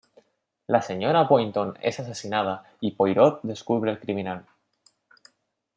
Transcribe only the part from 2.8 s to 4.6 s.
Poirot descubre al criminal.